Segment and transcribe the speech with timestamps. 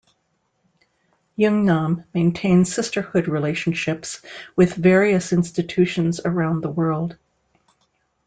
[1.37, 4.23] Yeungnam maintains sisterhood relationships
[4.55, 7.17] with various institutions around the world.